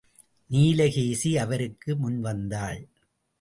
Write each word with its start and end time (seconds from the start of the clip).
நீலகேசி 0.49 1.37
அவருக்கு 1.37 1.95
முன்வந்தாள். 1.95 2.81